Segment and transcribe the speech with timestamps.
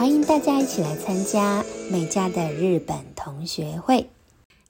[0.00, 4.08] 欢迎大家一起来参加美家的日本同学会。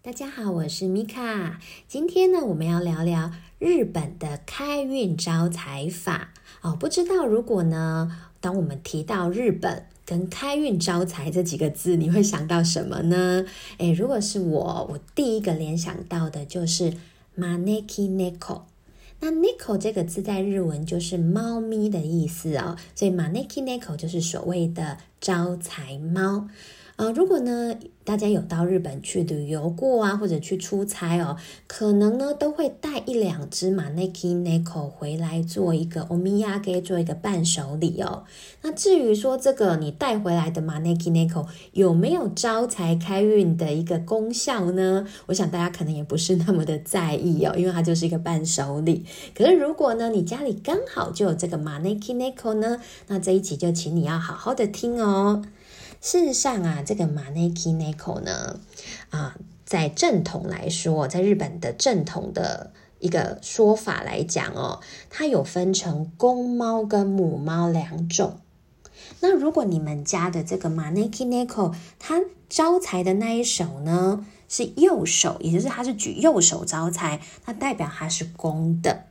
[0.02, 1.60] 大家好，我是米卡。
[1.86, 3.30] 今天呢，我们要聊聊
[3.60, 6.32] 日本的开运招财法
[6.62, 6.76] 哦。
[6.80, 8.10] 不知道如果呢，
[8.40, 13.46] 当我们提到日本跟开运招财这几个字，你会想到什么呢？
[13.78, 16.92] 诶，如果是我，我第一个联想到的就是
[17.38, 18.62] maneki neko。
[19.22, 26.48] 那 neko 这个字在日文就是猫咪的意思哦，所以 maneki neko 就是所谓的招财猫。
[26.96, 27.74] 呃，如果呢，
[28.04, 38.24] 大家有到日本去旅游过啊，或者去出差哦，可能呢都会带一两只马内基 neko 回来做一个欧米亚给做一个伴手礼哦。
[38.60, 45.06] 那至于说这个你带回来的马内基 neko 有没有招财开运的一个功效呢？
[45.24, 49.06] 我想大家可能也不是那么的在意哦，因为它就是一个伴手礼。
[49.34, 55.09] 可是如果呢，你家里刚好就有这个马内基 neko 呢，那这一集就请你要好好的听哦。
[55.10, 55.42] 哦
[56.00, 58.58] 事实上啊，这个马内基 neko 呢，
[59.10, 68.38] 啊，在正统来说，在日本的正统的一个说法来讲哦，它有分成公猫跟母猫两种。
[69.20, 79.04] 那如果你们家的这个马内基 neko，它招财的那一手呢是右手，也就是它是举右手招财，那代表它是公的。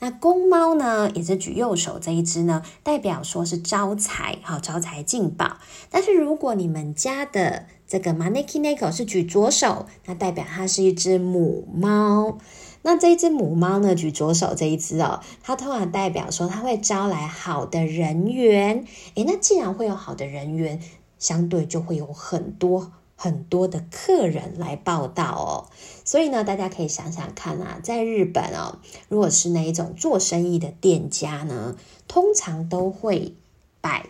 [0.00, 5.58] 那公猫呢，也是举右手这一只呢，代表说是招财，好招财进宝。
[5.90, 12.38] 但是如果你们家的这个 maneki neko 是举左手，那代表它是一只母猫。
[12.82, 18.84] 那这一只母猫呢，举左手这一只哦，它通常代表说它会招来好的人缘。
[19.14, 20.80] 诶，那既然会有好的人缘，
[21.18, 22.92] 相对就会有很多。
[23.16, 25.70] 很多的客人来报道哦，
[26.04, 31.76] 所以呢，大家可以想想看啊，在日本哦，如果是那一种做生意的店家呢，
[32.08, 33.34] 通常都会
[33.80, 34.06] 摆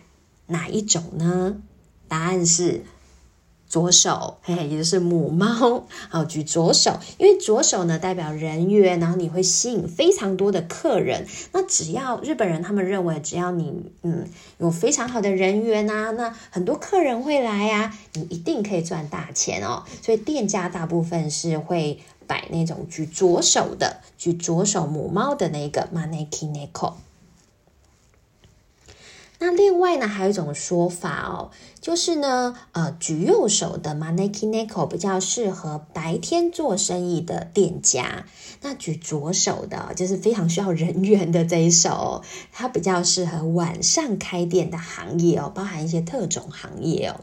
[0.47, 1.61] 哪一种呢？
[2.07, 2.85] 答案是。
[3.75, 11.27] 左手，嘿嘿，也就是母猫， 好举左手，因为左手呢代表人缘，然后你会吸引非常多的客人。
[11.51, 14.25] 那只要日本人他们认为，只要你嗯
[14.59, 19.83] 有非常好的人缘啊，那很多客人会来呀，你一定可以赚大钱哦。
[20.01, 26.93] 所以店家大部分是会摆那种举左手的，举左手母猫的那个 maneki neko。
[29.45, 38.25] 那另外呢，还有一种说法哦，就是呢，呃，举右手的 maneki neko 比较适合白天做生意的店家，
[38.63, 47.21] 那举左手的，就是非常需要人缘的这一手，它比较适合晚上开店的行业哦，包含一些特种行业哦。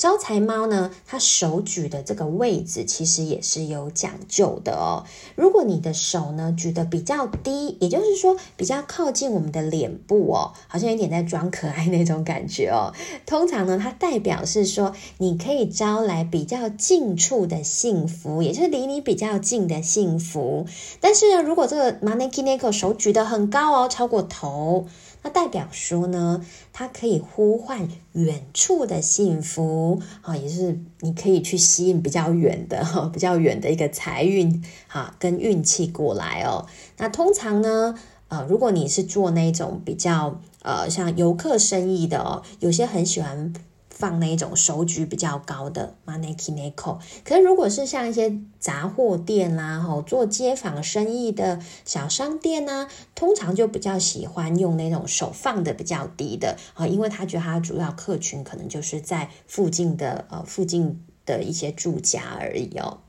[0.00, 0.90] 招财猫呢？
[1.06, 5.04] 它手举的这个位置其实也是有讲究的哦。
[5.36, 12.94] 如果你的手呢举得比较低，也就是说比较靠近我们的脸部哦，好像有点在装可爱那种感觉哦。
[13.26, 20.64] 通常呢，它代表是说你可以招来比较近处的幸福，也就是离你比较近的幸福。
[20.98, 24.86] 但是呢，如果这个 maneki neko 手举得很高哦，超过头。
[25.22, 36.66] 那代表说呢，它可以呼唤远处的幸福啊，也是你可以去吸引比较远的哈，比较远的一个财运哈，跟运气过来哦。
[36.98, 37.94] 那通常呢，
[38.28, 43.52] 啊，如果你是做那种比较呃像游客生意的哦，有些很喜欢。
[44.00, 63.00] 放那种手举比较高的 maneki neko，可是如果是像一些杂货店啦，吼做街坊生意的小商店呢，通常就比较喜欢用那种手放的比较低的啊，因为他觉得他主要客群可能就是在附近的呃附近的一些住家而已哦。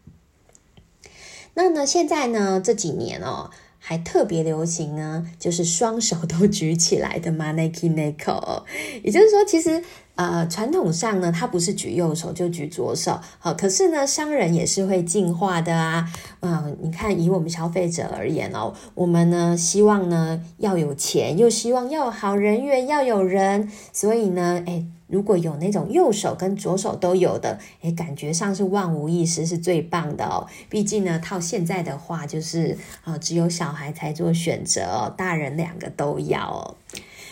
[1.53, 3.49] 那呢，现在呢这几年哦，
[3.83, 8.63] 还特别流行呢，就是双手都举起来的 maneki neko，
[9.03, 9.83] 也就是说，其实。
[10.15, 16.05] 呃，传统上呢，它不是举右手就举左手，好，可是呢，商人也是会进化的啊。
[16.41, 30.47] 嗯，你看，以我们消费者而言哦，我们呢希望呢要有钱，又希望要有好人缘，要有人，所以呢，哎，如果有那种右手跟左手都有的，哎，感觉上是万无一失，是最棒的哦。
[30.69, 36.75] 毕竟呢，套现在的话，就是啊，只有小孩才做选择哦，大人两个都要。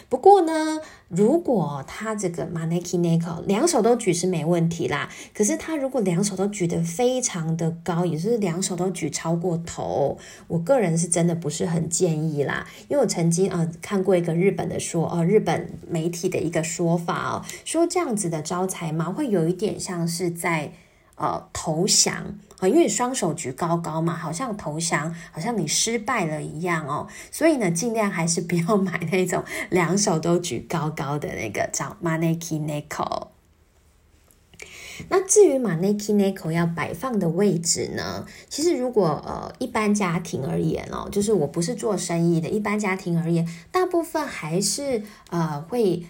[0.10, 5.08] 不过呢，如果他这个 maneki neko 两手都举是没问题啦。
[5.34, 10.18] 可是他如果两手都举得非常的高，也就是两手都举超过头，
[10.48, 12.68] 我个人是真的不是很建议啦。
[12.88, 20.74] 因为我曾经呃看过一个日本的说，呃日本媒体的一个说法哦，说这样子的招财猫会有一点像是在。
[21.20, 22.16] 呃投降
[22.60, 27.08] 啊，因为双手举高高嘛，好像投降，好像你失败了一样哦。
[27.30, 33.28] 所以呢，尽量还是不要买那种两手都举高高的那个叫 maneki neko。
[35.10, 46.06] 那至于 maneki neko 要摆放的位置呢，其实如果呃一般家庭而言哦，就是我不是做生意的，一般家庭而言，大部分还是呃会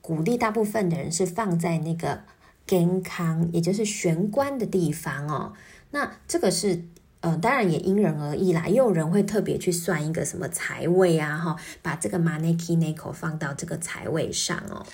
[0.00, 2.22] 鼓励大部分的人是放在那个。
[2.66, 5.52] 健康，也就是玄关的地方哦。
[5.92, 6.84] 那这个是，
[7.20, 8.66] 呃，当然也因人而异啦。
[8.66, 14.84] 也有人会特别去算一个什么财位啊，哈，把这个 maneki neko 放到这个财位上哦。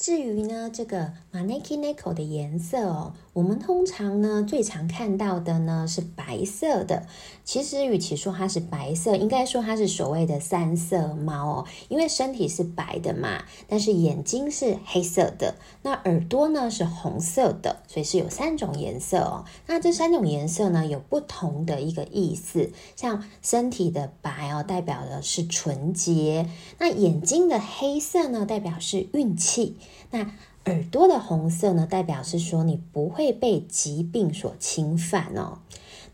[0.00, 7.06] 至于呢，这个 maneki neko 的颜色哦，我们通常呢最常看到的呢是白色的。
[7.44, 19.44] 其实与其说它是白色，应该说它是所谓的三色猫哦，因为身体是白的嘛，但是眼睛是黑色的，那耳朵呢是红色的，所以是有三种颜色哦。
[19.66, 26.46] 那这三种颜色呢有不同的一个意思，像身体的白哦，代表的是纯洁；
[26.78, 29.76] 那眼睛的黑色呢，代表是运气。
[30.10, 30.26] 那
[30.66, 35.58] 耳朵的红色呢，代表是说你不会被疾病所侵犯哦。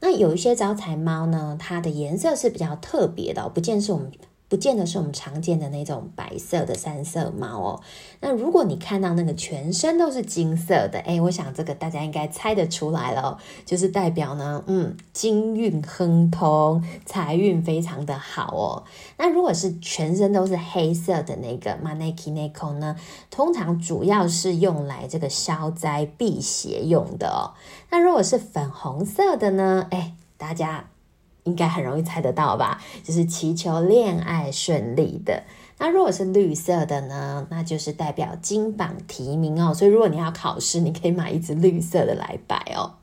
[0.00, 4.12] 那有一些招财猫呢，它的颜色是比较特别的，不见是我们。
[4.48, 7.80] 不见得是我们常见的那种白色的三色猫哦。
[8.20, 18.84] 那如果你看到那个全身都是金色的，哎，我想这个大家应该猜得出来了，就是代表呢，嗯，金运亨通，财运非常的好哦。
[19.18, 22.96] 那如果是全身都是黑色的那个 maneki neko 呢，
[23.30, 27.54] 通常主要是用来这个消灾辟邪用的哦。
[27.90, 30.90] 那如果是粉红色的呢，哎，大家。
[31.46, 32.82] 应该很容易猜得到吧？
[33.02, 35.44] 就是祈求恋爱顺利的。
[35.78, 37.46] 那如果是绿色的呢？
[37.50, 39.72] 那就是代表金榜题名哦。
[39.72, 42.94] 所以如果你要考试，你可以买一支绿色的来摆哦。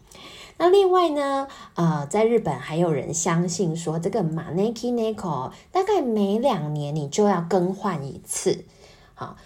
[0.57, 8.65] 那另外呢，呃，在日本还有人相信说，这个 maneki neko 大概每两年你就要更换一次。
[9.15, 9.37] 好，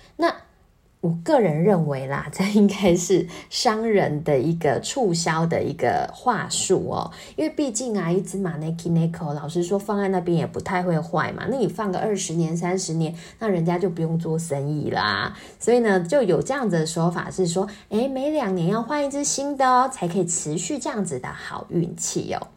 [1.00, 11.46] 我个人认为啦， 这应该是商人的一个促销的一个话术哦，因为毕竟啊，一只马 Nike Neko，老实说放在那边也不太会坏嘛。
[11.50, 15.38] 那你放个二十年、三十年，那人家就不用做生意啦。
[15.60, 22.48] 所以呢，就有这样子的说法是说，诶，每两年要换一只新的哦，才可以持续这样子的好运气哦。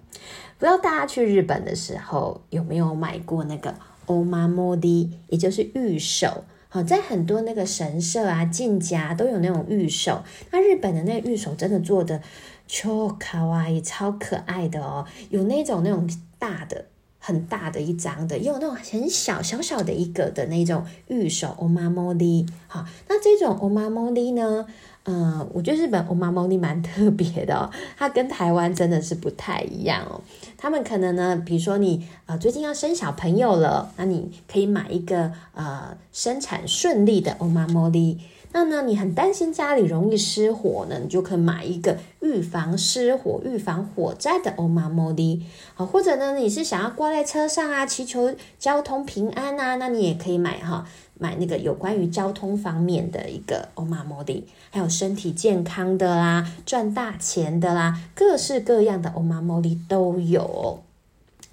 [0.59, 3.75] 不知道大家去日本的时候有没有买过那个
[4.07, 6.45] Omamori，也就是玉手。
[6.73, 10.23] 好，在很多那个神社啊、进家都有那种玉手。
[10.53, 12.23] 那日本的那个玉手真的做的
[12.69, 15.05] 超卡哇伊、超可爱的哦。
[15.31, 16.09] 有那种那种
[16.39, 16.87] 大的、
[17.21, 21.55] 很大的一张的，也有那种很小小小的一个的那种玉手。
[21.59, 24.67] o m a m o r i 好，那这种 o m a m o r i 呢？
[25.05, 27.71] 嗯，我觉得日本 o m a m o r i 蛮特别的哦。
[27.97, 30.21] 它跟台湾真的是不太一样哦。
[30.57, 38.19] 他们可能呢，比如说你呃最近要生小朋友了，那你可以买一个呃生产顺利的 omamori。
[38.53, 45.43] 那呢，你很担心家里容易失火呢，你就可以买一个预防失火、预防火灾的 oma modi。
[45.75, 50.85] 好，或者呢，你是想要挂在车上啊，祈求交通平安啊，那你也可以买哈。
[51.19, 60.83] 买那个有关于交通方面的一个欧玛摩的，还有身体健康的啦，赚大钱的啦，各式各样的欧玛摩的都有，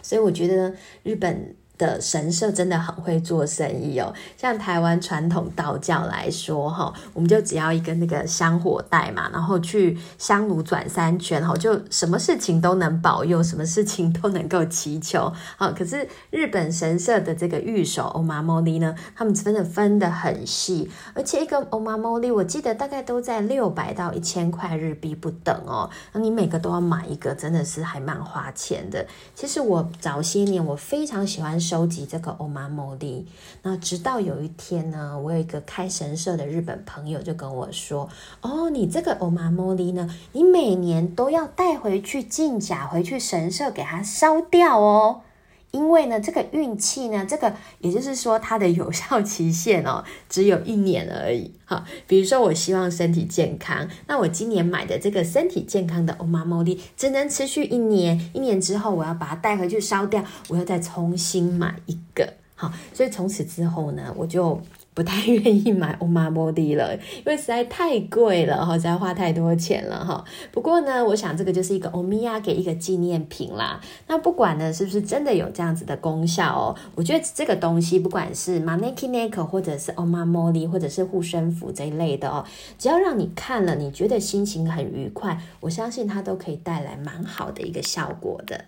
[0.01, 0.73] 所以我觉得
[1.03, 1.53] 日本。
[1.77, 15.71] 的神社真的很会做生意哦，像台湾传统道教来说，哈，我们就只要一个那个香火袋嘛，然后去香炉转三圈，哈，就什么事情都能保佑，什么事情都能够祈求，好。
[15.71, 25.87] 可是日本神社的这个御守欧玛莫利呢，他们真的分得很细，而且一个欧玛莫利，我记得大概都在六百到一千块日币不等哦。
[26.13, 29.05] 那你每个都要买一个，真的是还蛮花钱的。
[29.35, 31.59] 其实我早些年我非常喜欢。
[31.67, 33.27] 收集这个欧玛莫利，
[33.61, 38.07] 那直到有一天呢，我有一个开神社的日本朋友就跟我说
[38.39, 45.23] ：“哦，你这个欧玛莫利呢，你每年都要带回去进甲，回去神社给它烧掉哦。”
[45.71, 51.51] 因为呢，这个运气呢，这个也就是说它的有效期限哦， 只有一年而已。
[51.65, 62.33] 哈，比如说我希望身体健康，那我今年买的这个身体健康的欧玛茉莉只能持续一年，一年之后我要把它带回去烧掉，我要再重新买一个。
[62.55, 64.61] 哈，所以从此之后呢，我就。
[64.97, 70.25] 不太愿意买欧玛摩的了，因为实在太贵了哈，实在花太多钱了哈。
[70.51, 73.79] 不过呢，我想这个就是一个欧米亚给一个纪念品啦。
[74.07, 82.43] 那不管呢是不是真的有这样子的功效哦，我觉得这个东西不管是 Maneki n e k 或者是欧玛摩的或者是护身符这一类的哦，
[82.79, 88.65] 只要让你看了你觉得心情很愉快，我相信它都可以带来蛮好的一个效果的。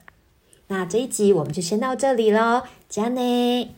[0.67, 3.71] 那这一集我们就先到这里喽，加内。